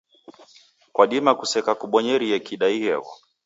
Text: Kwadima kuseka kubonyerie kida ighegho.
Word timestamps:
Kwadima 0.93 1.31
kuseka 1.39 1.71
kubonyerie 1.79 2.35
kida 2.45 2.67
ighegho. 2.77 3.13